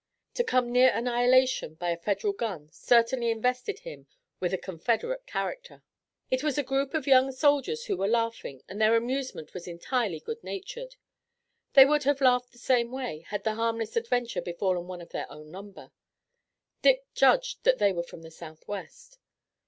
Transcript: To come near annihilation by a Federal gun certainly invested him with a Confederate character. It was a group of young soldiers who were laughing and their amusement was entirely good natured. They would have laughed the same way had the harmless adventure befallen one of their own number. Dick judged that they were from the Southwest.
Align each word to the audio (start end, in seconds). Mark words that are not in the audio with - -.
To 0.33 0.43
come 0.43 0.71
near 0.71 0.91
annihilation 0.95 1.75
by 1.75 1.91
a 1.91 1.95
Federal 1.95 2.33
gun 2.33 2.71
certainly 2.71 3.29
invested 3.29 3.81
him 3.81 4.07
with 4.39 4.51
a 4.51 4.57
Confederate 4.57 5.27
character. 5.27 5.83
It 6.31 6.41
was 6.41 6.57
a 6.57 6.63
group 6.63 6.95
of 6.95 7.05
young 7.05 7.31
soldiers 7.31 7.85
who 7.85 7.95
were 7.95 8.07
laughing 8.07 8.63
and 8.67 8.81
their 8.81 8.95
amusement 8.95 9.53
was 9.53 9.67
entirely 9.67 10.19
good 10.19 10.43
natured. 10.43 10.95
They 11.73 11.85
would 11.85 12.01
have 12.05 12.19
laughed 12.19 12.51
the 12.51 12.57
same 12.57 12.91
way 12.91 13.25
had 13.27 13.43
the 13.43 13.53
harmless 13.53 13.95
adventure 13.95 14.41
befallen 14.41 14.87
one 14.87 15.01
of 15.01 15.09
their 15.09 15.31
own 15.31 15.51
number. 15.51 15.91
Dick 16.81 17.05
judged 17.13 17.63
that 17.63 17.77
they 17.77 17.93
were 17.93 18.01
from 18.01 18.23
the 18.23 18.31
Southwest. 18.31 19.19